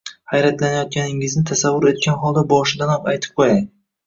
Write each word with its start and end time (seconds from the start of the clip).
Hayratlanayotganingizni 0.31 1.43
tasavvur 1.51 1.91
etgan 1.93 2.19
holda 2.25 2.45
boshidanoq 2.55 3.07
aytib 3.15 3.39
qo`yay 3.45 3.63